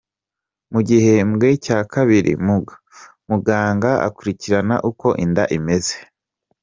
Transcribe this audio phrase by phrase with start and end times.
[0.71, 2.31] Mu gihembwe cya kabiri
[3.29, 5.95] muganga akurikirana uko inda imeze.